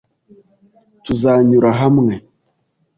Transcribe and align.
Tuzanyura 1.03 1.69
hamwe. 1.79 2.13